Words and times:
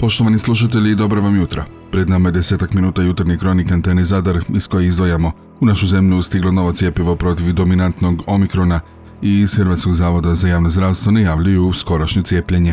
Poštovani 0.00 0.38
slušatelji, 0.38 0.94
dobro 0.94 1.20
vam 1.20 1.36
jutra. 1.36 1.64
Pred 1.90 2.10
nama 2.10 2.28
je 2.28 2.32
desetak 2.32 2.74
minuta 2.74 3.02
jutarnji 3.02 3.38
kronik 3.38 3.72
Antene 3.72 4.04
Zadar 4.04 4.38
iz 4.48 4.68
koje 4.68 4.86
izdvajamo. 4.86 5.32
U 5.60 5.66
našu 5.66 5.86
zemlju 5.86 6.22
stiglo 6.22 6.52
novo 6.52 6.72
cijepivo 6.72 7.16
protiv 7.16 7.52
dominantnog 7.52 8.22
omikrona 8.26 8.80
i 9.22 9.38
iz 9.38 9.54
Hrvatskog 9.56 9.94
zavoda 9.94 10.34
za 10.34 10.48
javno 10.48 10.70
zdravstvo 10.70 11.12
najavljuju 11.12 11.72
skorašnje 11.72 12.22
cijepljenje. 12.22 12.72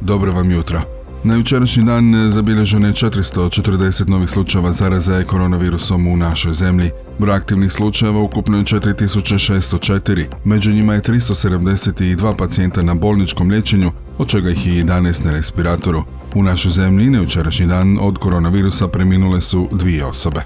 Dobro 0.00 0.32
vam 0.32 0.50
jutra. 0.50 0.95
Na 1.26 1.34
jučerašnji 1.34 1.82
dan 1.82 2.30
zabilježeno 2.30 2.86
je 2.86 2.92
440 2.92 4.08
novih 4.08 4.28
slučajeva 4.28 4.72
zaraze 4.72 5.24
koronavirusom 5.24 6.06
u 6.06 6.16
našoj 6.16 6.52
zemlji. 6.52 6.90
Broj 7.18 7.36
aktivnih 7.36 7.72
slučajeva 7.72 8.20
ukupno 8.20 8.58
je 8.58 8.64
4604, 8.64 10.26
među 10.44 10.72
njima 10.72 10.94
je 10.94 11.00
372 11.00 12.36
pacijenta 12.36 12.82
na 12.82 12.94
bolničkom 12.94 13.50
liječenju, 13.50 13.92
od 14.18 14.28
čega 14.28 14.50
ih 14.50 14.66
je 14.66 14.84
11 14.84 15.24
na 15.24 15.32
respiratoru. 15.32 16.02
U 16.34 16.42
našoj 16.42 16.70
zemlji 16.70 17.10
na 17.10 17.18
jučerašnji 17.18 17.66
dan 17.66 17.98
od 18.00 18.18
koronavirusa 18.18 18.88
preminule 18.88 19.40
su 19.40 19.68
dvije 19.72 20.04
osobe. 20.04 20.42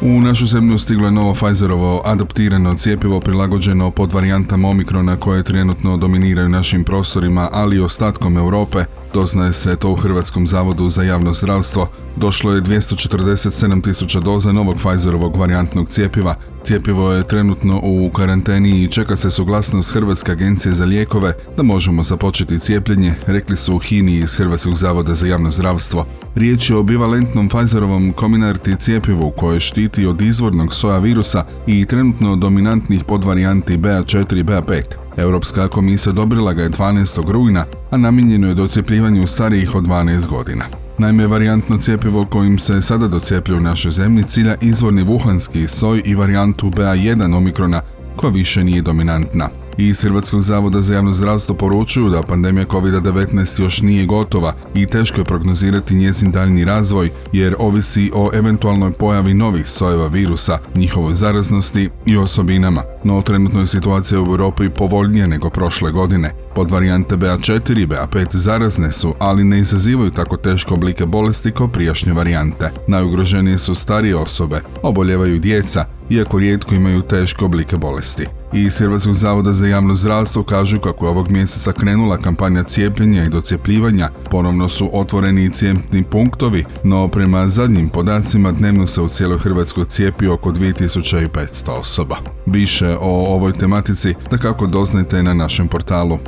U 0.00 0.20
našu 0.20 0.46
zemlju 0.46 0.78
stiglo 0.78 1.06
je 1.06 1.12
novo 1.12 1.34
Pfizerovo 1.34 2.02
adaptirano 2.04 2.74
cijepivo 2.74 3.20
prilagođeno 3.20 3.90
pod 3.90 4.12
varijantama 4.12 4.68
Omikrona 4.68 5.16
koje 5.16 5.42
trenutno 5.42 5.96
dominiraju 5.96 6.48
našim 6.48 6.84
prostorima, 6.84 7.48
ali 7.52 7.76
i 7.76 7.80
ostatkom 7.80 8.36
Europe, 8.36 8.84
Doznaje 9.14 9.52
se 9.52 9.76
to 9.76 9.90
u 9.90 9.96
Hrvatskom 9.96 10.46
zavodu 10.46 10.88
za 10.88 11.02
javno 11.02 11.32
zdravstvo. 11.32 11.88
Došlo 12.16 12.52
je 12.52 12.62
247 12.62 13.84
tisuća 13.84 14.20
doza 14.20 14.52
novog 14.52 14.76
Pfizerovog 14.76 15.36
varijantnog 15.36 15.88
cijepiva. 15.88 16.34
Cijepivo 16.64 17.12
je 17.12 17.28
trenutno 17.28 17.80
u 17.82 18.10
karanteni 18.10 18.82
i 18.82 18.88
čeka 18.88 19.16
se 19.16 19.30
suglasnost 19.30 19.94
Hrvatske 19.94 20.32
agencije 20.32 20.74
za 20.74 20.84
lijekove 20.84 21.32
da 21.56 21.62
možemo 21.62 22.02
započeti 22.02 22.58
cijepljenje, 22.58 23.14
rekli 23.26 23.56
su 23.56 23.76
u 23.76 23.78
Hini 23.78 24.16
iz 24.16 24.36
Hrvatskog 24.36 24.76
zavoda 24.76 25.14
za 25.14 25.26
javno 25.26 25.50
zdravstvo. 25.50 26.06
Riječ 26.34 26.70
je 26.70 26.76
o 26.76 26.82
bivalentnom 26.82 27.48
Pfizerovom 27.48 28.12
kominarti 28.12 28.76
cijepivu 28.76 29.32
koje 29.36 29.60
štiti 29.60 30.06
od 30.06 30.20
izvornog 30.20 30.74
soja 30.74 30.98
virusa 30.98 31.44
i 31.66 31.84
trenutno 31.84 32.36
dominantnih 32.36 33.04
podvarijanti 33.04 33.78
BA4 33.78 34.40
i 34.40 34.44
BA5. 34.44 35.05
Europska 35.16 35.68
komisija 35.68 36.10
odobrila 36.10 36.52
ga 36.52 36.62
je 36.62 36.70
12. 36.70 37.30
rujna, 37.30 37.64
a 37.90 37.96
namijenjeno 37.96 38.48
je 38.48 38.54
docijepljivanju 38.54 39.26
starijih 39.26 39.74
od 39.74 39.84
12 39.84 40.28
godina. 40.28 40.64
Naime, 40.98 41.26
varijantno 41.26 41.78
cjepivo 41.78 42.24
kojim 42.24 42.58
se 42.58 42.82
sada 42.82 43.08
docijepljuje 43.08 43.58
u 43.58 43.62
našoj 43.62 43.92
zemlji 43.92 44.24
cilja 44.24 44.54
izvorni 44.60 45.02
vuhanski 45.02 45.68
soj 45.68 46.02
i 46.04 46.14
varijantu 46.14 46.70
BA1 46.70 47.36
omikrona 47.36 47.82
koja 48.16 48.30
više 48.32 48.64
nije 48.64 48.82
dominantna. 48.82 49.48
Iz 49.78 50.02
Hrvatskog 50.02 50.42
zavoda 50.42 50.82
za 50.82 50.94
javno 50.94 51.12
zdravstvo 51.12 51.54
poručuju 51.54 52.08
da 52.08 52.22
pandemija 52.22 52.66
COVID-19 52.66 53.62
još 53.62 53.82
nije 53.82 54.06
gotova 54.06 54.52
i 54.74 54.86
teško 54.86 55.20
je 55.20 55.24
prognozirati 55.24 55.94
njezin 55.94 56.30
daljni 56.30 56.64
razvoj 56.64 57.10
jer 57.32 57.54
ovisi 57.58 58.10
o 58.14 58.30
eventualnoj 58.34 58.92
pojavi 58.92 59.34
novih 59.34 59.68
sojeva 59.68 60.06
virusa, 60.06 60.58
njihovoj 60.74 61.14
zaraznosti 61.14 61.90
i 62.06 62.16
osobinama. 62.16 62.82
No 63.04 63.22
trenutno 63.22 63.60
je 63.60 63.66
situacija 63.66 64.20
u 64.20 64.24
Europi 64.24 64.68
povoljnija 64.68 65.26
nego 65.26 65.50
prošle 65.50 65.90
godine. 65.90 66.30
Pod 66.54 66.70
varijante 66.70 67.16
BA4 67.16 67.82
i 67.82 67.86
BA5 67.86 68.26
zarazne 68.30 68.92
su, 68.92 69.14
ali 69.18 69.44
ne 69.44 69.58
izazivaju 69.58 70.10
tako 70.10 70.36
teško 70.36 70.74
oblike 70.74 71.06
bolesti 71.06 71.52
kao 71.52 71.68
prijašnje 71.68 72.12
varijante. 72.12 72.70
Najugroženije 72.88 73.58
su 73.58 73.74
starije 73.74 74.16
osobe, 74.16 74.60
oboljevaju 74.82 75.38
djeca, 75.38 75.84
iako 76.10 76.38
rijetko 76.38 76.74
imaju 76.74 77.02
teške 77.02 77.44
oblike 77.44 77.76
bolesti. 77.76 78.26
Iz 78.52 78.78
Hrvatskog 78.78 79.14
zavoda 79.14 79.52
za 79.52 79.66
javno 79.66 79.94
zdravstvo 79.94 80.42
kažu 80.42 80.80
kako 80.80 81.04
je 81.04 81.10
ovog 81.10 81.30
mjeseca 81.30 81.72
krenula 81.72 82.18
kampanja 82.18 82.62
cijepljenja 82.62 83.24
i 83.24 83.28
docijepljivanja, 83.28 84.10
ponovno 84.30 84.68
su 84.68 84.90
otvoreni 84.92 85.44
i 85.44 85.50
cijepni 85.50 86.04
punktovi, 86.04 86.64
no 86.84 87.08
prema 87.08 87.48
zadnjim 87.48 87.88
podacima 87.88 88.52
dnevno 88.52 88.86
se 88.86 89.00
u 89.00 89.08
cijeloj 89.08 89.38
Hrvatskoj 89.38 89.84
cijepi 89.84 90.28
oko 90.28 90.50
2500 90.50 91.70
osoba. 91.70 92.16
Više 92.46 92.96
o 93.00 93.34
ovoj 93.34 93.52
tematici 93.52 94.14
da 94.30 94.38
kako 94.38 94.66
doznajte 94.66 95.22
na 95.22 95.34
našem 95.34 95.68
portalu. 95.68 96.18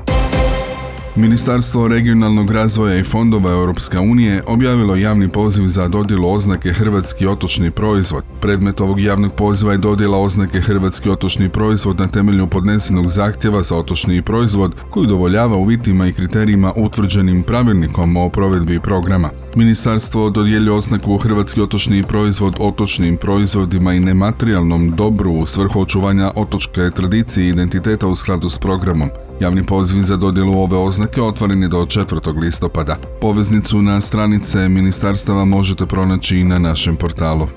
Ministarstvo 1.18 1.88
regionalnog 1.88 2.50
razvoja 2.50 2.98
i 2.98 3.02
fondova 3.02 3.50
Europske 3.50 3.98
unije 3.98 4.42
objavilo 4.46 4.96
javni 4.96 5.28
poziv 5.28 5.66
za 5.66 5.88
dodjelu 5.88 6.32
oznake 6.32 6.72
Hrvatski 6.72 7.26
otočni 7.26 7.70
proizvod. 7.70 8.24
Predmet 8.40 8.80
ovog 8.80 9.00
javnog 9.00 9.32
poziva 9.32 9.72
je 9.72 9.78
dodjela 9.78 10.18
oznake 10.18 10.60
Hrvatski 10.60 11.10
otočni 11.10 11.48
proizvod 11.48 12.00
na 12.00 12.08
temelju 12.08 12.46
podnesenog 12.46 13.08
zahtjeva 13.08 13.62
za 13.62 13.76
otočni 13.76 14.22
proizvod 14.22 14.74
koji 14.90 15.02
udovoljava 15.02 15.56
uvjetima 15.56 16.06
i 16.06 16.12
kriterijima 16.12 16.72
utvrđenim 16.76 17.42
pravilnikom 17.42 18.16
o 18.16 18.28
provedbi 18.28 18.80
programa. 18.80 19.30
Ministarstvo 19.58 20.30
dodjeljuje 20.30 20.76
oznaku 20.76 21.16
Hrvatski 21.16 21.60
otočni 21.60 22.02
proizvod 22.02 22.56
otočnim 22.58 23.16
proizvodima 23.16 23.92
i 23.92 24.00
nematerijalnom 24.00 24.96
dobru 24.96 25.32
u 25.32 25.46
svrhu 25.46 25.80
očuvanja 25.80 26.30
otočke 26.34 26.90
tradicije 26.96 27.46
i 27.46 27.48
identiteta 27.48 28.06
u 28.06 28.16
skladu 28.16 28.48
s 28.48 28.58
programom. 28.58 29.10
Javni 29.40 29.66
poziv 29.66 30.00
za 30.00 30.16
dodjelu 30.16 30.62
ove 30.62 30.76
oznake 30.76 31.22
otvoren 31.22 31.62
je 31.62 31.68
do 31.68 31.78
4. 31.78 32.40
listopada. 32.40 32.96
Poveznicu 33.20 33.82
na 33.82 34.00
stranice 34.00 34.68
ministarstava 34.68 35.44
možete 35.44 35.86
pronaći 35.86 36.38
i 36.38 36.44
na 36.44 36.58
našem 36.58 36.96
portalu. 36.96 37.48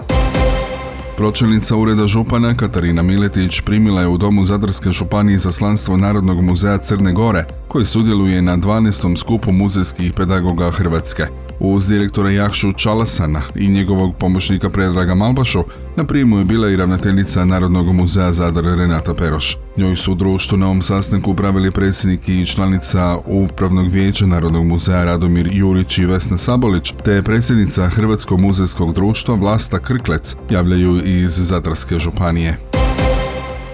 Pročelnica 1.18 1.76
ureda 1.76 2.08
župana 2.08 2.56
Katarina 2.56 3.02
Miletić 3.02 3.62
primila 3.62 4.02
je 4.02 4.08
u 4.08 4.18
domu 4.18 4.44
Zadarske 4.44 4.92
županije 4.92 5.38
zaslanstvo 5.38 5.98
Narodnog 5.98 6.42
muzeja 6.42 6.78
Crne 6.78 7.14
Gore, 7.14 7.46
koji 7.68 7.86
sudjeluje 7.86 8.42
na 8.42 8.58
12. 8.58 9.18
skupu 9.18 9.52
muzejskih 9.52 10.14
pedagoga 10.14 10.72
Hrvatske. 10.72 11.51
Uz 11.64 11.88
direktora 11.88 12.30
Jakšu 12.30 12.74
Čalasana 12.74 13.42
i 13.56 13.68
njegovog 13.68 14.16
pomoćnika 14.16 14.70
Predraga 14.70 15.16
Malbašu, 15.16 15.64
na 15.96 16.04
prijemu 16.04 16.38
je 16.38 16.46
bila 16.46 16.70
i 16.70 16.76
ravnateljica 16.76 17.46
Narodnog 17.46 17.96
muzeja 17.96 18.32
Zadar 18.32 18.64
Renata 18.64 19.14
Peroš. 19.14 19.58
Njoj 19.78 19.96
su 19.96 20.12
u 20.12 20.16
društvu 20.16 20.58
na 20.58 20.66
ovom 20.66 20.82
sastanku 20.82 21.32
upravili 21.32 21.72
predsjednik 21.72 22.30
i 22.30 22.46
članica 22.46 23.18
Upravnog 23.26 23.88
vijeća 23.92 24.26
Narodnog 24.26 24.66
muzeja 24.66 25.04
Radomir 25.04 25.50
Jurić 25.52 25.98
i 25.98 26.06
Vesna 26.06 26.38
Sabolić, 26.38 26.94
te 27.06 27.22
predsjednica 27.24 27.90
Hrvatskog 27.90 28.40
muzejskog 28.40 28.94
društva 28.94 29.36
Vlasta 29.36 29.80
Krklec, 29.80 30.36
javljaju 30.50 31.02
iz 31.06 31.32
Zadarske 31.32 32.00
županije. 32.00 32.81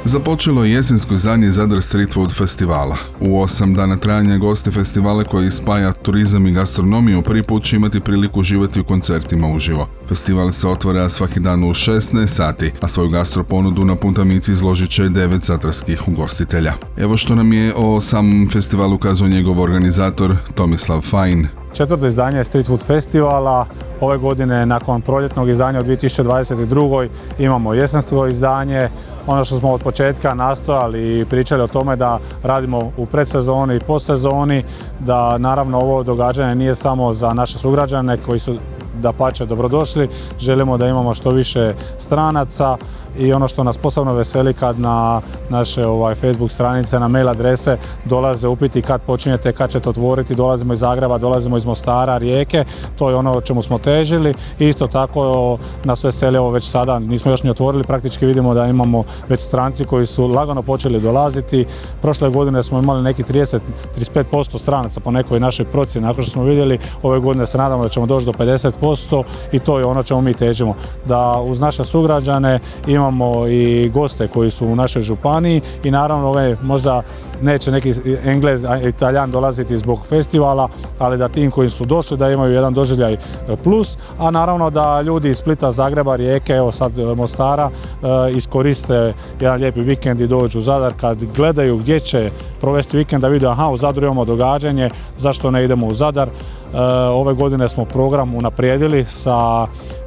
Započelo 0.10 0.64
je 0.64 0.72
jesensko 0.72 1.14
izdanje 1.14 1.52
Zadar 1.52 1.82
Street 1.82 2.14
Food 2.14 2.34
festivala. 2.34 2.96
U 3.20 3.42
osam 3.42 3.74
dana 3.74 3.98
trajanja 3.98 4.38
gosti 4.38 4.72
festivala 4.72 5.24
koji 5.24 5.52
spaja 5.52 5.94
turizam 5.94 6.48
i 6.48 6.52
gastronomiju 6.52 7.22
prvi 7.22 7.44
put 7.44 7.64
će 7.64 7.76
imati 7.76 8.00
priliku 8.00 8.40
uživati 8.40 8.80
u 8.80 8.84
koncertima 8.84 9.48
uživo. 9.48 9.88
Festival 10.08 10.52
se 10.52 10.68
otvara 10.68 11.10
svaki 11.10 11.40
dan 11.40 11.64
u 11.64 11.68
16 11.68 12.28
sati, 12.28 12.72
a 12.82 12.88
svoju 12.88 13.10
gastro 13.10 13.44
ponudu 13.44 13.86
na 13.86 13.96
puntamici 13.96 14.52
izložit 14.52 14.90
će 14.90 15.10
devet 15.10 15.44
zatarskih 15.44 16.08
ugostitelja. 16.08 16.74
Evo 16.98 17.18
što 17.18 17.36
nam 17.36 17.54
je 17.54 17.74
o 17.76 18.02
samom 18.02 18.50
festivalu 18.54 18.98
kazao 18.98 19.28
njegov 19.28 19.62
organizator 19.62 20.36
Tomislav 20.56 21.02
Fajn. 21.02 21.48
Četvrto 21.74 22.08
izdanje 22.08 22.44
Street 22.44 22.68
Food 22.68 22.86
Festivala. 22.86 23.66
Ove 24.02 24.18
godine 24.18 24.66
nakon 24.66 25.02
proljetnog 25.02 25.50
izdanja 25.50 25.80
u 25.80 25.84
2022. 25.84 27.08
imamo 27.40 27.74
jesensko 27.74 28.28
izdanje 28.28 28.90
ono 29.28 29.46
što 29.46 29.60
smo 29.60 29.72
od 29.72 29.82
početka 29.84 30.34
nastojali 30.34 31.20
i 31.20 31.26
pričali 31.26 31.62
o 31.62 31.68
tome 31.68 31.96
da 31.96 32.20
radimo 32.44 32.92
u 32.98 33.06
predsezoni 33.06 33.76
i 33.76 33.80
postsezoni, 33.80 34.64
da 35.00 35.38
naravno 35.38 35.78
ovo 35.78 36.04
događanje 36.04 36.56
nije 36.56 36.76
samo 36.76 37.14
za 37.14 37.34
naše 37.34 37.58
sugrađane 37.58 38.18
koji 38.18 38.40
su 38.40 38.56
da 39.02 39.14
pače 39.14 39.46
dobrodošli, 39.46 40.10
želimo 40.40 40.78
da 40.78 40.88
imamo 40.88 41.14
što 41.14 41.30
više 41.30 41.74
stranaca 41.98 42.78
i 43.18 43.34
ono 43.34 43.48
što 43.48 43.64
nas 43.64 43.78
posebno 43.78 44.14
veseli 44.14 44.54
kad 44.54 44.80
na 44.80 45.22
naše 45.50 45.86
ovaj, 45.86 46.16
Facebook 46.16 46.52
stranice, 46.52 47.00
na 47.00 47.08
mail 47.08 47.30
adrese 47.30 47.78
dolaze 48.06 48.48
upiti 48.48 48.82
kad 48.82 49.02
počinjete, 49.02 49.52
kad 49.52 49.72
ćete 49.72 49.90
otvoriti, 49.90 50.36
dolazimo 50.36 50.74
iz 50.74 50.80
Zagreba, 50.80 51.18
dolazimo 51.18 51.58
iz 51.58 51.66
Mostara, 51.66 52.18
Rijeke, 52.18 52.66
to 52.98 53.10
je 53.10 53.16
ono 53.16 53.42
čemu 53.42 53.64
smo 53.64 53.78
težili. 53.78 54.34
Isto 54.60 54.88
tako 54.88 55.58
nas 55.84 56.04
veseli 56.04 56.38
ovo 56.38 56.52
već 56.52 56.70
sada, 56.70 57.00
nismo 57.00 57.32
još 57.32 57.44
ni 57.44 57.50
otvorili, 57.50 57.84
praktički 57.84 58.26
vidimo 58.26 58.54
da 58.54 58.66
imamo 58.68 59.04
već 59.30 59.42
stranci 59.42 59.86
koji 59.86 60.06
su 60.06 60.28
lagano 60.28 60.62
počeli 60.62 61.00
dolaziti. 61.00 61.66
Prošle 62.02 62.30
godine 62.30 62.64
smo 62.64 62.80
imali 62.80 63.04
neki 63.04 63.24
30-35% 63.24 64.60
stranaca 64.60 65.00
po 65.00 65.12
nekoj 65.12 65.40
našoj 65.40 65.66
procjeni, 65.66 66.08
nakon 66.08 66.24
što 66.24 66.32
smo 66.32 66.44
vidjeli, 66.44 66.80
ove 67.04 67.20
godine 67.20 67.46
se 67.46 67.58
nadamo 67.58 67.84
da 67.84 67.90
ćemo 67.90 68.06
doći 68.06 68.26
do 68.26 68.32
50% 68.32 69.24
i 69.52 69.60
to 69.60 69.80
je 69.80 69.86
ono 69.86 70.04
čemu 70.04 70.22
mi 70.22 70.34
težimo. 70.34 70.76
Da 71.06 71.42
uz 71.42 71.60
naše 71.60 71.86
sugrađane 71.86 72.60
imamo 72.88 73.07
imamo 73.08 73.48
i 73.48 73.90
goste 73.94 74.28
koji 74.28 74.52
su 74.52 74.68
u 74.68 74.76
našoj 74.76 75.02
županiji 75.02 75.62
i 75.84 75.92
naravno 75.92 76.28
ove 76.28 76.58
možda 76.64 77.02
neće 77.42 77.72
neki 77.72 77.94
Englez, 78.26 78.66
Italijan 78.88 79.32
dolaziti 79.32 79.78
zbog 79.78 80.06
festivala, 80.06 80.70
ali 81.00 81.18
da 81.18 81.28
tim 81.28 81.52
koji 81.52 81.70
su 81.70 81.86
došli 81.86 82.18
da 82.18 82.32
imaju 82.32 82.54
jedan 82.54 82.74
doživljaj 82.74 83.14
e, 83.14 83.18
plus, 83.64 83.98
a 84.20 84.32
naravno 84.32 84.70
da 84.70 85.02
ljudi 85.02 85.30
iz 85.30 85.38
Splita, 85.38 85.72
Zagreba, 85.72 86.16
Rijeke, 86.16 86.54
evo 86.54 86.72
sad 86.72 87.00
e, 87.00 87.16
Mostara 87.16 87.70
iskoriste 88.36 89.14
jedan 89.40 89.60
lijepi 89.60 89.82
vikend 89.82 90.22
i 90.22 90.28
dođu 90.28 90.60
u 90.60 90.62
Zadar 90.62 90.94
kad 91.02 91.18
gledaju 91.36 91.78
gdje 91.78 92.00
će 92.00 92.32
provesti 92.62 92.98
vikend 92.98 93.22
da 93.22 93.28
vide 93.28 93.48
aha 93.48 93.70
u 93.70 93.78
Zadru 93.78 94.06
imamo 94.06 94.26
događanje, 94.26 94.90
zašto 95.18 95.52
ne 95.52 95.64
idemo 95.64 95.88
u 95.88 95.94
Zadar. 95.94 96.30
Ove 97.12 97.34
godine 97.34 97.70
smo 97.70 97.86
program 97.86 98.36
unaprijedili 98.36 99.06
sa 99.06 99.68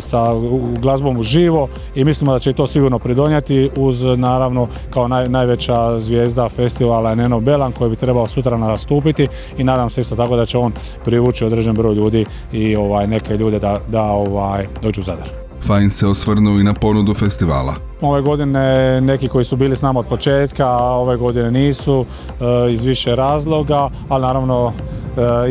sa 0.00 0.34
glazbom 0.78 1.22
živo 1.22 1.68
i 1.94 2.04
mislimo 2.04 2.32
da 2.32 2.38
će 2.38 2.52
to 2.52 2.66
sigurno 2.66 2.98
pridonijeti 2.98 3.70
uz 3.76 4.02
naravno 4.02 4.68
kao 4.90 5.08
najveća 5.08 6.00
zvijezda 6.00 6.48
festivala 6.48 7.14
Neno 7.14 7.40
Belan 7.40 7.72
koji 7.72 7.90
bi 7.90 7.96
trebao 7.96 8.28
sutra 8.28 8.56
nastupiti 8.56 9.28
i 9.58 9.64
nadam 9.64 9.90
se 9.90 10.00
isto 10.00 10.16
tako 10.16 10.36
da 10.36 10.46
će 10.46 10.58
on 10.58 10.72
privući 11.04 11.44
određen 11.44 11.74
broj 11.74 11.94
ljudi 11.94 12.24
i 12.52 12.76
ovaj 12.76 13.06
neke 13.06 13.36
ljude 13.36 13.58
da, 13.58 13.78
da 13.88 14.02
ovaj 14.02 14.66
dođu 14.82 15.00
u 15.00 15.04
Zadar. 15.04 15.28
Fajn 15.66 15.90
se 15.90 16.06
osvrnuo 16.06 16.60
i 16.60 16.64
na 16.64 16.74
ponudu 16.74 17.14
festivala. 17.14 17.74
Ove 18.00 18.22
godine 18.22 19.00
neki 19.00 19.28
koji 19.28 19.44
su 19.44 19.56
bili 19.56 19.76
s 19.76 19.82
nama 19.82 20.00
od 20.00 20.06
početka, 20.06 20.66
a 20.66 20.92
ove 20.92 21.16
godine 21.16 21.50
nisu 21.50 22.04
e, 22.40 22.72
iz 22.72 22.84
više 22.84 23.16
razloga, 23.16 23.90
ali 24.08 24.22
naravno 24.22 24.72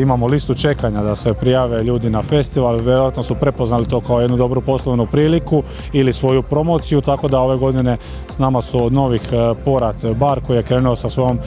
imamo 0.00 0.26
listu 0.26 0.54
čekanja 0.54 1.02
da 1.02 1.16
se 1.16 1.34
prijave 1.34 1.82
ljudi 1.82 2.10
na 2.10 2.22
festival, 2.22 2.76
vjerojatno 2.76 3.22
su 3.22 3.34
prepoznali 3.34 3.88
to 3.88 4.00
kao 4.00 4.20
jednu 4.20 4.36
dobru 4.36 4.60
poslovnu 4.60 5.06
priliku 5.06 5.62
ili 5.92 6.12
svoju 6.12 6.42
promociju, 6.42 7.00
tako 7.00 7.28
da 7.28 7.40
ove 7.40 7.56
godine 7.56 7.96
s 8.28 8.38
nama 8.38 8.62
su 8.62 8.84
od 8.84 8.92
novih 8.92 9.22
e, 9.32 9.54
Porat 9.64 9.96
bar 10.04 10.40
koji 10.46 10.56
je 10.56 10.62
krenuo 10.62 10.96
sa 10.96 11.10
svojom 11.10 11.38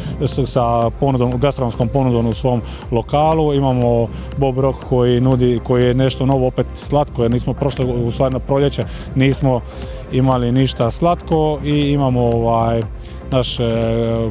sa 0.46 0.90
ponudom, 1.00 1.40
gastronomskom 1.40 1.88
ponudom 1.88 2.28
u 2.28 2.34
svom 2.34 2.62
lokalu, 2.92 3.54
imamo 3.54 4.08
Bob 4.38 4.60
Rock 4.60 4.80
koji 4.90 5.22
nudi, 5.22 5.60
koji 5.64 5.86
je 5.86 5.94
nešto 5.94 6.26
novo 6.26 6.48
opet 6.48 6.68
slatko 6.76 7.22
jer 7.22 7.32
nismo 7.32 7.54
prošle 7.54 7.86
u 7.86 8.12
stvari 8.12 8.34
na 8.34 8.40
proljeće 8.40 8.86
nismo 9.16 9.62
imali 10.12 10.52
ništa 10.52 10.92
slatko. 10.92 11.60
I 11.64 11.92
imamo 11.92 12.22
ovaj 12.22 12.82
naš 13.32 13.60
e, 13.60 13.64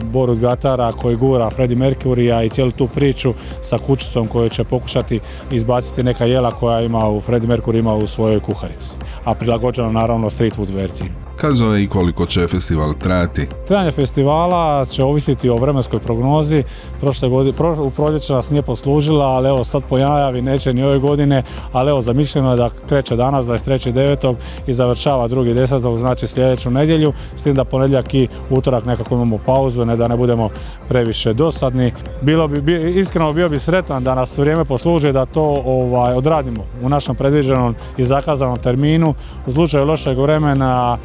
Borut 0.04 0.38
Gatara 0.38 0.93
koji 0.93 1.16
gura 1.16 1.50
Freddie 1.50 1.76
Mercurya 1.76 2.43
i 2.43 2.48
cijelu 2.48 2.70
tu 2.70 2.88
priču 2.88 3.34
sa 3.62 3.78
kućicom 3.78 4.26
koju 4.28 4.48
će 4.48 4.64
pokušati 4.64 5.20
izbaciti 5.50 6.02
neka 6.02 6.25
jela 6.25 6.50
koja 6.50 6.81
ima 6.81 7.08
u 7.08 7.20
Freddie 7.20 7.50
Mercury 7.50 7.78
ima 7.78 7.94
u 7.94 8.06
svojoj 8.06 8.40
kuharici, 8.40 8.90
a 9.26 9.34
prilagođeno 9.34 9.93
naravno 9.93 10.31
street 10.31 10.55
food 10.55 10.70
verziji. 10.70 11.11
Kazao 11.37 11.75
je 11.75 11.82
i 11.82 11.88
koliko 11.88 12.26
će 12.26 12.46
festival 12.46 12.94
trajati. 12.94 13.46
Trajanje 13.67 13.90
festivala 13.90 14.87
će 14.87 15.05
ovisiti 15.05 15.49
o 15.49 15.56
vremenskoj 15.56 16.00
prognozi. 16.00 16.62
Prošle 17.00 17.28
godine, 17.28 17.56
u 17.78 17.90
proljeće 17.90 18.32
nas 18.32 18.50
nije 18.50 18.62
poslužila, 18.62 19.25
ali 19.26 19.49
evo 19.49 19.64
sad 19.64 19.82
po 19.88 19.99
najavi 19.99 20.43
neće 20.43 20.73
ni 20.73 20.82
ove 20.82 20.99
godine, 20.99 21.43
ali 21.73 21.90
evo 21.90 22.02
zamišljeno 22.02 22.50
je 22.50 22.56
da 22.56 22.70
kreće 22.88 23.17
danas 23.17 23.46
23.9. 23.46 24.34
i 24.67 24.75
završava 24.75 25.28
2.10. 25.28 25.99
znači 25.99 26.26
sljedeću 26.26 26.70
nedjelju, 26.70 27.12
s 27.37 27.43
tim 27.43 27.55
da 27.55 27.64
ponedjeljak 27.64 28.14
i 28.14 28.28
utorak 28.50 28.84
nekako 28.84 29.14
imamo 29.14 29.38
pauzu, 29.46 29.84
ne 29.84 29.96
da 29.96 30.08
ne 30.08 30.17
budemo 30.17 30.50
previše 30.88 31.32
dosadni. 31.32 31.93
Bilo 32.23 32.49
bi, 32.49 33.00
iskreno 33.00 33.32
bio 33.32 33.49
bi 33.49 33.58
sretan 33.58 34.05
da 34.05 34.14
nas 34.14 34.38
vrijeme 34.38 34.64
posluži 34.64 35.12
da 35.12 35.26
to 35.26 35.62
ovaj, 35.67 36.14
odradimo 36.14 36.64
u 36.82 36.88
našem 36.88 37.14
predviđenom 37.14 37.75
i 37.96 38.05
zakazanom 38.05 38.58
terminu. 38.58 39.14
U 39.46 39.52
slučaju 39.52 39.84
lošeg 39.84 40.18
vremena 40.18 40.98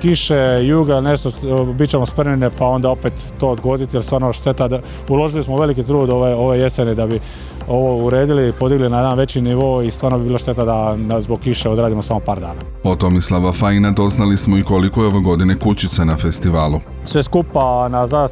kiše, 0.00 0.58
juga, 0.62 1.00
nešto, 1.00 1.30
bit 1.78 1.90
ćemo 1.90 2.06
spremni 2.06 2.50
pa 2.58 2.66
onda 2.66 2.90
opet 2.90 3.12
to 3.40 3.48
odgoditi 3.48 3.96
jer 3.96 4.04
stvarno 4.04 4.32
šteta 4.32 4.68
da 4.68 4.80
uložili 5.08 5.44
smo 5.44 5.56
veliki 5.56 5.82
trud 5.82 6.10
ove, 6.10 6.34
ove 6.34 6.58
jesene 6.58 6.94
da 6.94 7.06
bi 7.06 7.20
ovo 7.68 8.06
uredili, 8.06 8.52
podigli 8.52 8.88
na 8.88 8.96
jedan 8.96 9.18
veći 9.18 9.40
nivo 9.40 9.82
i 9.82 9.90
stvarno 9.90 10.18
bi 10.18 10.24
bilo 10.24 10.38
šteta 10.38 10.64
da 10.64 11.20
zbog 11.20 11.40
kiše 11.40 11.68
odradimo 11.68 12.02
samo 12.02 12.20
par 12.20 12.40
dana. 12.40 12.60
Od 12.84 12.98
Tomislava 12.98 13.52
Fajna 13.52 13.90
doznali 13.90 14.36
smo 14.36 14.58
i 14.58 14.62
koliko 14.62 15.02
je 15.02 15.06
ove 15.06 15.20
godine 15.20 15.56
kućica 15.58 16.04
na 16.04 16.16
festivalu. 16.16 16.80
Sve 17.04 17.22
skupa 17.22 17.88
na 17.88 18.06
Zara 18.06 18.28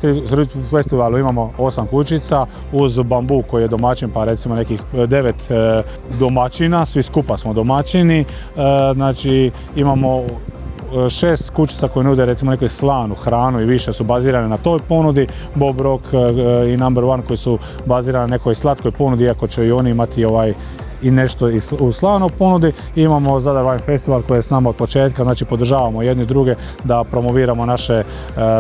festivalu 0.71 1.19
imamo 1.19 1.53
osam 1.59 1.87
kućica 1.87 2.47
uz 2.73 2.99
bambu 2.99 3.43
koji 3.51 3.63
je 3.63 3.69
domaćin 3.69 4.11
pa 4.11 4.25
recimo 4.25 4.55
nekih 4.55 4.81
devet 5.07 5.51
e, 5.51 5.83
domaćina, 6.19 6.87
svi 6.87 7.03
skupa 7.03 7.37
smo 7.37 7.53
domaćini, 7.53 8.21
e, 8.21 8.25
znači 8.95 9.51
imamo 9.77 10.23
šest 11.11 11.51
kućica 11.51 11.89
koje 11.89 12.05
nude 12.05 12.27
recimo 12.27 12.51
neku 12.51 12.69
slanu, 12.69 13.15
hranu 13.15 13.61
i 13.61 13.65
više 13.65 13.93
su 13.93 14.05
bazirane 14.05 14.49
na 14.49 14.57
toj 14.57 14.79
ponudi, 14.89 15.27
Bob 15.55 15.81
Rock 15.81 16.05
e, 16.13 16.73
i 16.73 16.77
Number 16.77 17.05
One 17.05 17.23
koji 17.23 17.37
su 17.37 17.59
bazirane 17.87 18.27
na 18.27 18.31
nekoj 18.31 18.55
slatkoj 18.55 18.91
ponudi, 18.91 19.25
iako 19.25 19.47
će 19.47 19.67
i 19.67 19.73
oni 19.73 19.91
imati 19.91 20.25
ovaj 20.25 20.55
i 21.03 21.11
nešto 21.11 21.51
u 21.81 21.93
slavnoj 21.93 22.29
ponudi. 22.39 22.73
Imamo 22.97 23.41
Zadar 23.41 23.65
Wine 23.65 23.85
Festival 23.85 24.23
koji 24.23 24.39
je 24.39 24.43
s 24.43 24.51
nama 24.51 24.71
od 24.71 24.77
početka, 24.77 25.25
znači 25.25 25.45
podržavamo 25.45 26.03
jedni 26.03 26.27
druge 26.27 26.55
da 26.85 27.05
promoviramo 27.05 27.67
naše 27.67 27.95
e, 27.95 28.05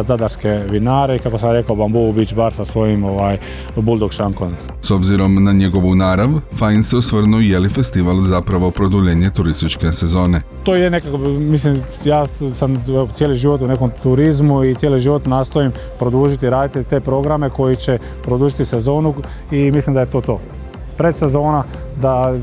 zadarske 0.06 0.60
vinare 0.70 1.16
i 1.16 1.18
kako 1.18 1.38
sam 1.38 1.52
rekao 1.52 1.76
Bamboo 1.76 2.12
Beach 2.12 2.34
Bar 2.34 2.52
sa 2.52 2.64
svojim 2.64 3.04
ovaj, 3.04 3.38
Bulldog 3.76 4.12
šankom. 4.12 4.52
S 4.80 4.90
obzirom 4.90 5.44
na 5.44 5.52
njegovu 5.52 5.94
narav, 5.94 6.28
Fajn 6.58 6.82
se 6.82 6.96
osvrnuo 6.96 7.40
je 7.40 7.58
li 7.58 7.68
festival 7.68 8.22
zapravo 8.22 8.70
produljenje 8.70 9.30
turističke 9.30 9.92
sezone. 9.92 10.42
To 10.64 10.74
je 10.74 10.90
nekako, 10.90 11.18
mislim, 11.28 11.82
ja 12.04 12.26
sam 12.54 12.84
cijeli 13.14 13.36
život 13.36 13.60
u 13.60 13.66
nekom 13.66 13.90
turizmu 14.02 14.64
i 14.64 14.74
cijeli 14.74 15.00
život 15.00 15.26
nastojim 15.26 15.72
produžiti, 15.98 16.50
raditi 16.50 16.88
te 16.90 17.00
programe 17.00 17.50
koji 17.50 17.76
će 17.76 17.98
produžiti 18.22 18.64
sezonu 18.64 19.14
i 19.50 19.70
mislim 19.70 19.94
da 19.94 20.00
je 20.00 20.10
to 20.10 20.20
to 20.20 20.40
predsezona, 20.96 21.64
da 21.96 22.34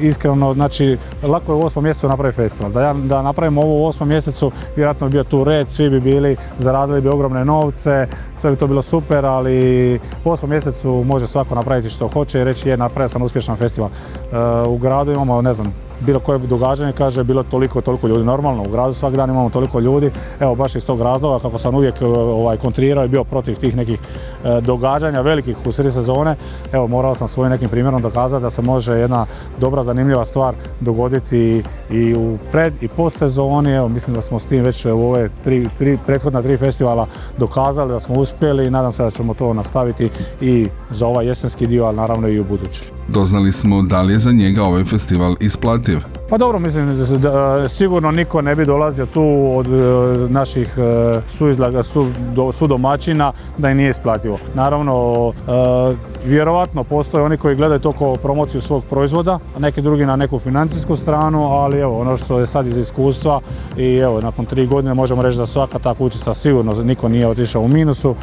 iskreno, 0.00 0.54
znači, 0.54 0.98
lako 1.22 1.52
je 1.52 1.56
u 1.56 1.66
osmom 1.66 1.84
mjesecu 1.84 2.08
napraviti 2.08 2.36
festival. 2.36 2.72
Da, 2.72 2.82
ja, 2.82 2.94
da 2.94 3.22
napravimo 3.22 3.60
ovo 3.62 3.82
u 3.82 3.86
osmom 3.86 4.08
mjesecu, 4.08 4.50
vjerojatno 4.76 5.06
bi 5.06 5.12
bio 5.12 5.24
tu 5.24 5.44
red, 5.44 5.68
svi 5.68 5.90
bi 5.90 6.00
bili, 6.00 6.36
zaradili 6.58 7.00
bi 7.00 7.08
ogromne 7.08 7.44
novce, 7.44 8.06
sve 8.40 8.50
bi 8.50 8.56
to 8.56 8.66
bilo 8.66 8.82
super, 8.82 9.26
ali 9.26 10.00
u 10.24 10.30
osmom 10.30 10.50
mjesecu 10.50 11.04
može 11.06 11.26
svako 11.26 11.54
napraviti 11.54 11.90
što 11.90 12.08
hoće 12.08 12.40
i 12.40 12.44
reći 12.44 12.68
je 12.68 12.76
napravio 12.76 13.08
sam 13.08 13.22
uspješan 13.22 13.56
festival. 13.56 13.90
E, 13.90 14.36
u 14.68 14.78
gradu 14.78 15.12
imamo, 15.12 15.42
ne 15.42 15.54
znam, 15.54 15.74
bilo 16.00 16.20
koje 16.20 16.38
događanje, 16.38 16.92
kaže, 16.92 17.24
bilo 17.24 17.42
toliko, 17.42 17.80
toliko 17.80 18.08
ljudi. 18.08 18.24
Normalno, 18.24 18.62
u 18.62 18.70
gradu 18.72 18.94
svaki 18.94 19.16
dan 19.16 19.30
imamo 19.30 19.50
toliko 19.50 19.80
ljudi. 19.80 20.10
Evo, 20.40 20.54
baš 20.54 20.74
iz 20.74 20.86
tog 20.86 21.00
razloga, 21.00 21.42
kako 21.42 21.58
sam 21.58 21.74
uvijek 21.74 22.02
e, 22.02 22.06
ovaj, 22.06 22.56
kontrirao 22.56 23.04
i 23.04 23.08
bio 23.08 23.24
protiv 23.24 23.56
tih 23.56 23.76
nekih 23.76 24.00
e, 24.44 24.60
događanja 24.60 25.20
velikih 25.20 25.56
u 25.66 25.72
sredi 25.72 25.92
sezone, 25.92 26.36
evo, 26.72 26.86
morao 26.86 27.14
sam 27.14 27.28
svojim 27.28 27.50
nekim 27.50 27.68
primjerom 27.68 28.02
dokazati 28.02 28.42
da 28.42 28.50
se 28.50 28.62
može 28.62 28.73
jedna 29.00 29.26
dobra, 29.60 29.82
zanimljiva 29.84 30.24
stvar 30.24 30.54
dogoditi 30.80 31.62
i 31.90 32.14
u 32.14 32.38
pred 32.52 32.72
i 32.80 32.88
post 32.88 33.18
sezoni. 33.18 33.72
Evo, 33.72 33.88
mislim 33.88 34.16
da 34.16 34.22
smo 34.22 34.40
s 34.40 34.44
tim 34.44 34.62
već 34.62 34.86
u 34.86 34.90
ove 34.90 35.28
tri, 35.44 35.68
tri, 35.78 35.98
prethodna 36.06 36.42
tri 36.42 36.56
festivala 36.56 37.06
dokazali 37.38 37.92
da 37.92 38.00
smo 38.00 38.14
uspjeli 38.14 38.66
i 38.66 38.70
nadam 38.70 38.92
se 38.92 39.02
da 39.02 39.10
ćemo 39.10 39.34
to 39.34 39.54
nastaviti 39.54 40.10
i 40.40 40.68
za 40.90 41.06
ovaj 41.06 41.26
jesenski 41.26 41.66
dio, 41.66 41.84
ali 41.84 41.96
naravno 41.96 42.28
i 42.28 42.40
u 42.40 42.44
budući. 42.44 42.82
Doznali 43.08 43.52
smo 43.52 43.82
da 43.82 44.02
li 44.02 44.12
je 44.12 44.18
za 44.18 44.32
njega 44.32 44.62
ovaj 44.62 44.84
festival 44.84 45.34
isplativ. 45.40 45.98
Pa 46.30 46.38
dobro, 46.38 46.58
mislim 46.58 47.06
da 47.20 47.68
sigurno 47.68 48.10
niko 48.10 48.42
ne 48.42 48.56
bi 48.56 48.64
dolazio 48.64 49.06
tu 49.06 49.52
od 49.56 49.66
e, 49.66 50.32
naših 50.32 50.78
e, 50.78 51.20
suizlaga, 51.38 51.82
su, 51.82 52.10
su 52.52 52.66
domaćina 52.66 53.32
da 53.58 53.70
im 53.70 53.76
nije 53.76 53.90
isplativo. 53.90 54.38
Naravno, 54.54 55.32
e, 55.48 55.96
vjerovatno 56.26 56.84
postoje 56.84 57.24
oni 57.24 57.36
koji 57.36 57.56
gledaju 57.56 57.80
to 57.80 57.92
kao 57.92 58.14
promociju 58.14 58.60
svog 58.60 58.84
proizvoda, 58.90 59.38
a 59.56 59.58
neki 59.58 59.82
drugi 59.82 60.06
na 60.06 60.16
neku 60.16 60.38
financijsku 60.38 60.96
stranu, 60.96 61.48
ali 61.48 61.73
evo 61.80 62.00
ono 62.00 62.16
što 62.16 62.38
je 62.38 62.46
sad 62.46 62.66
iz 62.66 62.76
iskustva 62.76 63.40
i 63.76 63.96
evo 63.96 64.20
nakon 64.20 64.46
tri 64.46 64.66
godine 64.66 64.94
možemo 64.94 65.22
reći 65.22 65.38
da 65.38 65.46
svaka 65.46 65.78
ta 65.78 65.94
kućica 65.94 66.34
sigurno 66.34 66.82
niko 66.82 67.08
nije 67.08 67.28
otišao 67.28 67.62
u 67.62 67.68
minusu. 67.68 68.14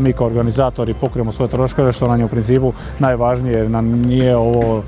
Mi 0.00 0.12
kao 0.12 0.26
organizatori 0.26 0.94
pokrijemo 0.94 1.32
svoje 1.32 1.48
troškove 1.48 1.92
što 1.92 2.08
nam 2.08 2.20
je 2.20 2.24
u 2.24 2.28
principu 2.28 2.72
najvažnije 2.98 3.54
jer 3.54 3.70
nam 3.70 3.86
nije 3.86 4.36
ovo, 4.36 4.82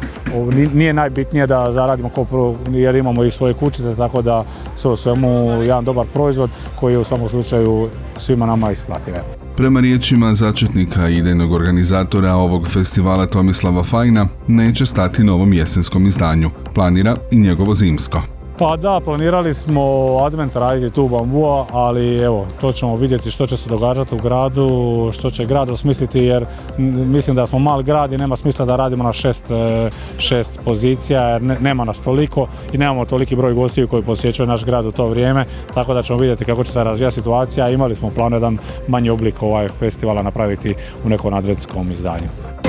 nije 0.75 0.93
najbitnije 0.93 1.47
da 1.47 1.73
zaradimo 1.73 2.09
kao 2.09 2.55
jer 2.71 2.97
imamo 2.97 3.25
i 3.25 3.31
svoje 3.31 3.55
kućice 3.55 3.97
tako 3.97 4.23
da 4.23 4.45
sve 4.77 4.97
svemu 4.97 5.63
jedan 5.63 5.85
dobar 5.85 6.07
proizvod 6.15 6.51
koji 6.81 6.93
je 6.93 6.99
u 6.99 7.05
svakom 7.05 7.29
slučaju 7.29 7.89
svima 8.17 8.47
nama 8.47 8.73
isplativ. 8.73 9.40
Prema 9.61 9.81
riječima 9.81 10.35
začetnika 10.35 11.09
i 11.09 11.17
idejnog 11.17 11.53
organizatora 11.53 12.35
ovog 12.35 12.69
festivala 12.69 13.27
Tomislava 13.27 13.85
Fajna, 13.85 14.29
neće 14.49 14.87
stati 14.87 15.25
novom 15.25 15.53
jesenskom 15.53 16.07
izdanju, 16.07 16.51
planira 16.75 17.17
i 17.31 17.39
njegovo 17.39 17.75
zimsko. 17.75 18.40
Pa 18.61 18.77
da, 18.77 19.01
planirali 19.05 19.55
smo 19.55 19.83
advent 20.27 20.57
raditi 20.57 20.95
tu 20.95 21.05
u 21.05 21.09
bambua, 21.09 21.67
ali 21.71 22.17
evo, 22.19 22.47
to 22.61 22.73
ćemo 22.73 22.97
vidjeti 22.97 23.31
što 23.31 23.47
će 23.47 23.57
se 23.57 23.69
događati 23.69 24.15
u 24.15 24.19
gradu, 24.19 25.11
što 25.13 25.31
će 25.31 25.45
grad 25.45 25.71
osmisliti 25.71 26.19
jer 26.19 26.47
mislim 26.79 27.37
da 27.37 27.47
smo 27.47 27.59
mali 27.59 27.85
grad 27.85 28.13
i 28.13 28.19
nema 28.19 28.37
smisla 28.37 28.65
da 28.65 28.77
radimo 28.77 29.05
na 29.05 29.13
šest, 29.13 29.51
e, 29.51 29.91
šest 30.19 30.61
pozicija 30.65 31.29
jer 31.29 31.43
ne- 31.43 31.61
nema 31.61 31.85
nas 31.85 32.01
toliko 32.01 32.47
i 32.73 32.79
nemamo 32.79 33.05
toliki 33.05 33.37
broj 33.37 33.55
gostiju 33.55 33.89
koji 33.89 34.03
posjećuju 34.03 34.47
naš 34.47 34.65
grad 34.65 34.87
u 34.87 34.93
to 34.93 35.07
vrijeme, 35.07 35.45
tako 35.75 35.95
da 35.95 36.03
ćemo 36.03 36.19
vidjeti 36.19 36.45
kako 36.45 36.65
će 36.65 36.73
se 36.73 36.85
razvijati 36.85 37.15
situacija. 37.15 37.69
Imali 37.69 37.97
smo 37.97 38.11
plan 38.11 38.33
jedan 38.33 38.59
manji 38.89 39.11
oblik 39.11 39.43
ovaj 39.43 39.69
festivala 39.69 40.23
napraviti 40.23 40.75
u 41.05 41.09
nekom 41.09 41.35
adventskom 41.35 41.91
izdanju. 41.91 42.60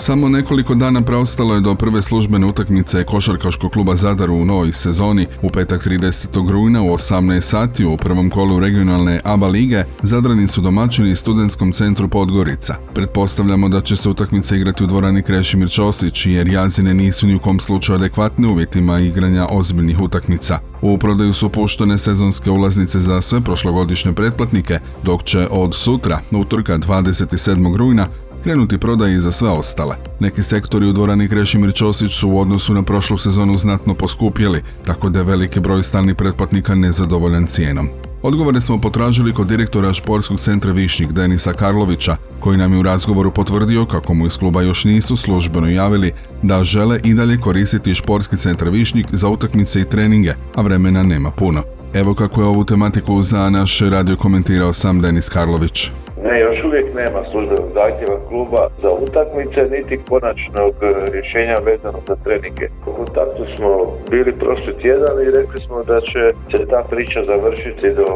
Samo 0.00 0.28
nekoliko 0.28 0.74
dana 0.74 1.02
preostalo 1.02 1.54
je 1.54 1.60
do 1.60 1.74
prve 1.74 2.02
službene 2.02 2.46
utakmice 2.46 3.04
košarkaškog 3.04 3.72
kluba 3.72 3.96
Zadar 3.96 4.30
u 4.30 4.44
novoj 4.44 4.72
sezoni. 4.72 5.26
U 5.42 5.50
petak 5.50 5.86
30. 5.86 6.50
rujna 6.50 6.82
u 6.82 6.86
18 6.86 7.40
sati 7.40 7.84
u 7.84 7.96
prvom 7.96 8.30
kolu 8.30 8.60
regionalne 8.60 9.20
ABA 9.24 9.46
lige 9.46 9.84
Zadrani 10.02 10.46
su 10.46 10.60
domaćini 10.60 11.16
studentskom 11.16 11.72
centru 11.72 12.08
Podgorica. 12.08 12.74
Pretpostavljamo 12.94 13.68
da 13.68 13.80
će 13.80 13.96
se 13.96 14.08
utakmice 14.08 14.56
igrati 14.56 14.84
u 14.84 14.86
dvorani 14.86 15.22
Krešimir 15.22 15.68
Ćosić 15.68 16.26
jer 16.26 16.48
jazine 16.48 16.94
nisu 16.94 17.26
ni 17.26 17.34
u 17.34 17.38
kom 17.38 17.60
slučaju 17.60 17.96
adekvatne 17.96 18.48
uvjetima 18.48 18.98
igranja 18.98 19.46
ozbiljnih 19.50 20.00
utakmica. 20.00 20.58
U 20.82 20.98
prodaju 20.98 21.32
su 21.32 21.48
puštene 21.48 21.98
sezonske 21.98 22.50
ulaznice 22.50 23.00
za 23.00 23.20
sve 23.20 23.40
prošlogodišnje 23.40 24.12
pretplatnike, 24.12 24.78
dok 25.04 25.24
će 25.24 25.48
od 25.50 25.74
sutra, 25.74 26.20
utorka 26.30 26.78
27. 26.78 27.76
rujna, 27.76 28.06
krenuti 28.42 28.78
prodaje 28.78 29.20
za 29.20 29.32
sve 29.32 29.50
ostale. 29.50 29.96
Neki 30.20 30.42
sektori 30.42 30.86
u 30.86 30.92
dvorani 30.92 31.28
Krešimir 31.28 31.74
Ćosić 31.74 32.12
su 32.12 32.28
u 32.28 32.40
odnosu 32.40 32.74
na 32.74 32.82
prošlu 32.82 33.18
sezonu 33.18 33.56
znatno 33.56 33.94
poskupjeli, 33.94 34.62
tako 34.86 35.08
da 35.08 35.18
je 35.18 35.24
veliki 35.24 35.60
broj 35.60 35.82
stalnih 35.82 36.16
pretplatnika 36.16 36.74
nezadovoljan 36.74 37.46
cijenom. 37.46 37.88
Odgovore 38.22 38.60
smo 38.60 38.80
potražili 38.80 39.34
kod 39.34 39.46
direktora 39.46 39.92
športskog 39.92 40.40
centra 40.40 40.72
Višnjik 40.72 41.12
Denisa 41.12 41.52
Karlovića, 41.52 42.16
koji 42.40 42.58
nam 42.58 42.72
je 42.72 42.78
u 42.78 42.82
razgovoru 42.82 43.30
potvrdio 43.30 43.86
kako 43.86 44.14
mu 44.14 44.26
iz 44.26 44.38
kluba 44.38 44.62
još 44.62 44.84
nisu 44.84 45.16
službeno 45.16 45.68
javili 45.68 46.12
da 46.42 46.64
žele 46.64 47.00
i 47.04 47.14
dalje 47.14 47.40
koristiti 47.40 47.94
športski 47.94 48.36
centar 48.36 48.68
Višnjik 48.68 49.06
za 49.12 49.28
utakmice 49.28 49.80
i 49.80 49.84
treninge, 49.84 50.34
a 50.54 50.62
vremena 50.62 51.02
nema 51.02 51.30
puno. 51.30 51.62
Evo 51.94 52.14
kako 52.14 52.40
je 52.40 52.46
ovu 52.46 52.64
tematiku 52.64 53.22
za 53.22 53.50
naš 53.50 53.80
radio 53.80 54.16
komentirao 54.16 54.72
sam 54.72 55.00
Denis 55.00 55.28
Karlović. 55.28 55.90
Ne, 56.24 56.40
još 56.40 56.64
uvijek 56.64 56.86
nema 56.94 57.20
službenog 57.30 57.68
zahtjeva 57.74 58.18
kluba 58.28 58.62
za 58.82 58.90
utakmice, 58.90 59.60
niti 59.70 60.00
konačnog 60.08 60.74
e, 60.82 60.86
rješenja 61.12 61.56
vezano 61.64 61.98
za 62.08 62.16
treninge. 62.24 62.66
U 62.86 62.92
kontaktu 62.92 63.42
smo 63.56 63.70
bili 64.10 64.32
prošli 64.32 64.72
tjedan 64.82 65.16
i 65.22 65.30
rekli 65.38 65.58
smo 65.66 65.84
da 65.84 66.00
će 66.00 66.22
se 66.50 66.66
ta 66.72 66.80
priča 66.90 67.20
završiti 67.32 67.88
do 68.00 68.06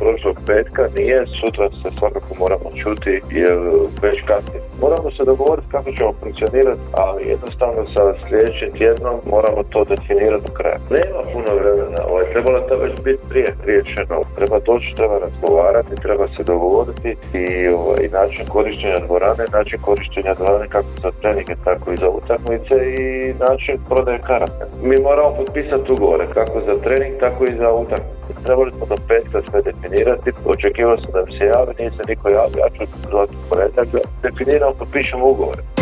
prošlog 0.00 0.36
petka. 0.46 0.82
Nije, 0.98 1.26
sutra 1.40 1.70
se 1.70 1.88
svakako 1.98 2.30
moramo 2.38 2.68
čuti 2.82 3.14
jer 3.30 3.58
već 4.02 4.18
kasni. 4.30 4.58
Moramo 4.80 5.10
se 5.10 5.22
dogovoriti 5.24 5.68
kako 5.70 5.92
ćemo 5.96 6.12
funkcionirati, 6.22 6.80
ali 6.92 7.28
jednostavno 7.28 7.80
sa 7.94 8.02
sljedećim 8.28 8.70
tjednom 8.78 9.16
moramo 9.34 9.62
to 9.72 9.84
definirati 9.84 10.46
do 10.46 10.52
kraja. 10.58 10.78
Nema 10.98 11.20
puno 11.32 11.50
vremena, 11.60 12.00
ovaj, 12.10 12.24
trebalo 12.32 12.60
to 12.60 12.76
već 12.76 12.94
biti 13.04 13.22
prije 13.30 13.50
riješeno. 13.66 14.16
Treba 14.36 14.58
doći, 14.68 14.94
treba 14.96 15.16
razgovarati, 15.26 16.02
treba 16.04 16.26
se 16.28 16.42
dogovoriti 16.52 17.10
i 17.34 17.49
ovaj, 17.68 18.08
način 18.12 18.44
korištenja 18.54 18.98
dvorane, 19.06 19.44
način 19.52 19.78
korištenja 19.82 20.34
dvorane 20.34 20.68
kako 20.68 20.88
za 21.02 21.10
treninge, 21.20 21.54
tako 21.64 21.92
i 21.92 21.96
za 21.96 22.08
utakmice 22.08 22.74
i 22.98 23.34
način 23.46 23.74
prodaje 23.88 24.18
karata. 24.18 24.64
Mi 24.82 24.96
moramo 25.08 25.36
potpisati 25.36 25.92
ugovore 25.92 26.26
kako 26.34 26.60
za 26.66 26.74
trening, 26.84 27.14
tako 27.20 27.44
i 27.44 27.56
za 27.62 27.72
utakmice. 27.72 28.44
Trebali 28.44 28.70
smo 28.76 28.86
do 28.86 28.96
petka 29.08 29.38
sve 29.50 29.62
definirati, 29.62 30.30
očekivao 30.44 30.96
sam 31.00 31.12
da 31.12 31.24
mi 31.26 31.32
se 31.38 31.44
javi, 31.44 31.72
nije 31.78 31.90
se 31.90 32.02
niko 32.08 32.28
javio, 32.28 32.58
ja 32.64 32.68
ću 32.76 32.84
zvati 33.10 33.34
da 33.76 33.82
definiramo, 34.22 34.72
potpišemo 34.78 35.26
ugovore. 35.26 35.79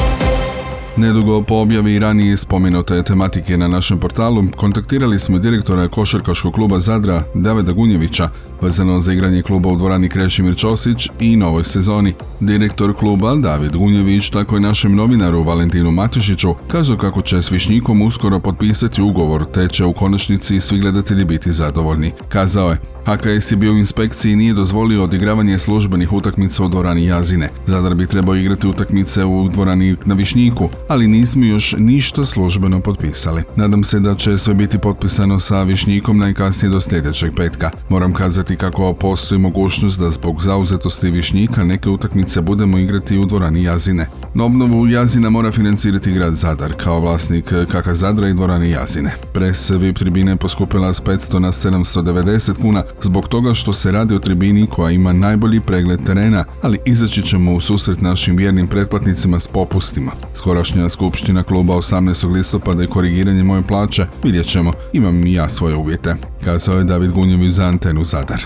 Nedugo 0.99 1.43
po 1.43 1.55
objavi 1.55 1.99
ranije 1.99 2.37
spomenute 2.37 3.03
tematike 3.03 3.57
na 3.57 3.69
našem 3.69 3.99
portalu, 3.99 4.45
kontaktirali 4.57 5.19
smo 5.19 5.39
direktora 5.39 5.89
košarkaškog 5.89 6.55
kluba 6.55 6.81
Zadra, 6.81 7.23
Davida 7.35 7.73
Gunjevića, 7.73 8.29
vezano 8.63 9.01
za 9.01 9.13
igranje 9.13 9.43
kluba 9.43 9.69
u 9.69 9.77
dvorani 9.77 10.09
Krešimir 10.09 10.57
Ćosić 10.57 11.09
i 11.21 11.37
novoj 11.37 11.65
sezoni. 11.65 12.15
Direktor 12.41 12.97
kluba 12.97 13.35
David 13.35 13.77
Gunjević 13.77 14.31
tako 14.31 14.55
je 14.55 14.61
našem 14.61 14.97
novinaru 14.97 15.43
Valentinu 15.43 15.91
Matušiću 15.91 16.55
kazao 16.69 16.97
kako 16.97 17.21
će 17.21 17.43
s 17.43 17.53
Višnjikom 17.53 18.03
uskoro 18.03 18.41
potpisati 18.41 19.03
ugovor, 19.03 19.45
te 19.55 19.69
će 19.69 19.85
u 19.85 19.93
konačnici 19.93 20.61
svi 20.61 20.79
gledatelji 20.79 21.25
biti 21.25 21.53
zadovoljni. 21.53 22.13
Kazao 22.29 22.71
je, 22.71 22.81
HKS 23.09 23.51
je 23.51 23.57
bio 23.57 23.73
u 23.73 23.79
inspekciji 23.79 24.33
i 24.33 24.37
nije 24.37 24.55
dozvolio 24.55 25.05
odigravanje 25.05 25.59
službenih 25.59 26.13
utakmica 26.13 26.65
u 26.65 26.69
dvorani 26.69 27.05
Jazine. 27.05 27.51
Zadar 27.67 27.95
bi 27.95 28.07
trebao 28.07 28.37
igrati 28.37 28.67
utakmice 28.67 29.25
u 29.25 29.49
dvorani 29.49 29.97
na 30.05 30.15
Višnjiku, 30.15 30.69
ali 30.89 31.07
nismo 31.07 31.45
još 31.45 31.75
ništa 31.79 32.25
službeno 32.25 32.81
potpisali. 32.81 33.43
Nadam 33.57 33.85
se 33.85 34.01
da 34.01 34.15
će 34.15 34.39
sve 34.39 34.55
biti 34.55 34.79
potpisano 34.79 35.39
sa 35.39 35.63
Višnjikom 35.63 36.19
najkasnije 36.19 36.71
do 36.71 36.81
sljedećeg 36.81 37.35
petka. 37.37 37.71
Moram 37.89 38.15
kazati 38.15 38.57
kako 38.57 38.93
postoji 38.93 39.39
mogućnost 39.39 40.01
da 40.01 40.11
zbog 40.11 40.43
zauzetosti 40.43 41.11
Višnjika 41.11 41.65
neke 41.65 41.89
utakmice 41.89 42.41
budemo 42.41 42.79
igrati 42.79 43.19
u 43.19 43.25
dvorani 43.25 43.63
Jazine. 43.63 44.07
Na 44.35 44.45
obnovu 44.45 44.89
Jazina 44.89 45.31
mora 45.31 45.53
financirati 45.53 46.13
grad 46.13 46.35
Zadar 46.35 46.73
kao 46.77 47.01
vlasnik 47.01 47.45
KK 47.45 47.93
Zadra 47.93 48.29
i 48.29 48.35
dvorane 48.35 48.71
Jazine. 48.71 49.15
Pres 49.33 49.71
VIP 49.71 49.99
tribine 49.99 50.37
poskupila 50.37 50.93
s 50.93 51.03
500 51.03 51.39
na 51.39 51.53
790 51.53 52.61
kuna 52.61 52.83
zbog 53.03 53.29
toga 53.29 53.55
što 53.55 53.73
se 53.73 53.93
radi 53.93 54.15
o 54.15 54.19
tribini 54.19 54.67
koja 54.67 54.91
ima 54.91 55.13
najbolji 55.13 55.61
pregled 55.61 56.05
terena, 56.07 56.45
ali 56.63 56.79
izaći 56.85 57.23
ćemo 57.23 57.55
u 57.55 57.61
susret 57.61 58.01
našim 58.01 58.37
vjernim 58.37 58.67
pretplatnicima 58.67 59.39
s 59.39 59.47
popustima. 59.47 60.13
Skorašnja 60.35 60.89
skupština 60.89 61.43
kluba 61.43 61.75
18. 61.75 62.33
listopada 62.33 62.85
i 62.85 62.87
korigiranje 62.87 63.45
moje 63.45 63.63
plaće, 63.63 64.07
vidjet 64.25 64.47
ćemo, 64.47 64.73
imam 64.93 65.27
i 65.27 65.33
ja 65.33 65.49
svoje 65.49 65.75
uvjete, 65.77 66.17
kazao 66.45 66.79
je 66.79 66.85
David 66.85 67.11
Gunjević 67.11 67.53
za 67.53 67.65
antenu 67.65 68.05
Zadar. 68.05 68.43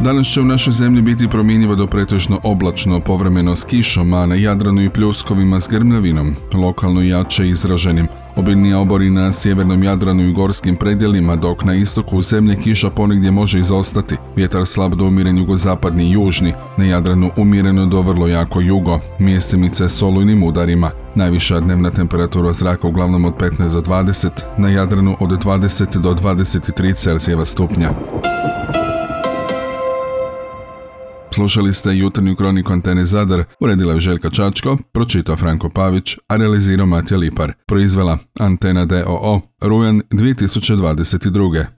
Danas 0.00 0.26
će 0.26 0.40
u 0.40 0.44
našoj 0.44 0.72
zemlji 0.72 1.02
biti 1.02 1.28
promjenjivo 1.28 1.74
do 1.74 1.86
pretežno 1.86 2.40
oblačno, 2.42 3.00
povremeno 3.00 3.56
s 3.56 3.64
kišom, 3.64 4.12
a 4.14 4.26
na 4.26 4.34
Jadranu 4.34 4.82
i 4.82 4.90
pljuskovima 4.90 5.60
s 5.60 5.68
grmljavinom, 5.68 6.36
lokalno 6.54 7.02
jače 7.02 7.48
izraženim. 7.48 8.06
Obilnija 8.38 8.78
obori 8.78 9.10
na 9.10 9.32
sjevernom 9.32 9.82
Jadranu 9.82 10.22
i 10.22 10.32
gorskim 10.32 10.76
predjelima, 10.76 11.36
dok 11.36 11.64
na 11.64 11.74
istoku 11.74 12.22
zemlje 12.22 12.56
kiša 12.56 12.90
ponegdje 12.90 13.30
može 13.30 13.60
izostati. 13.60 14.16
Vjetar 14.36 14.66
slab 14.66 14.94
do 14.94 15.04
umiren 15.04 15.38
jugozapadni 15.38 16.04
i 16.04 16.10
južni, 16.10 16.52
na 16.76 16.84
Jadranu 16.84 17.30
umjereno 17.36 17.86
do 17.86 18.02
vrlo 18.02 18.28
jako 18.28 18.60
jugo, 18.60 19.00
mjestimice 19.18 19.88
s 19.88 20.02
olujnim 20.02 20.42
udarima. 20.42 20.90
Najviša 21.14 21.60
dnevna 21.60 21.90
temperatura 21.90 22.52
zraka 22.52 22.88
uglavnom 22.88 23.24
od 23.24 23.34
15 23.34 23.72
do 23.72 23.80
20, 23.80 24.28
na 24.58 24.68
Jadranu 24.68 25.16
od 25.20 25.30
20 25.30 25.98
do 25.98 26.14
23 26.14 26.94
Celzijeva 26.94 27.44
stupnja. 27.44 27.90
Slušali 31.38 31.72
ste 31.72 31.96
jutarnju 31.96 32.36
kroniku 32.36 32.72
Antene 32.72 33.04
Zadar, 33.04 33.44
uredila 33.60 33.94
je 33.94 34.00
Željka 34.00 34.30
Čačko, 34.30 34.76
pročitao 34.92 35.36
Franko 35.36 35.70
Pavić, 35.70 36.16
a 36.28 36.36
realizirao 36.36 36.86
Matija 36.86 37.18
Lipar. 37.18 37.52
Proizvela 37.66 38.18
Antena 38.38 38.84
DOO, 38.84 39.40
rujan 39.60 40.02
2022. 40.10 41.64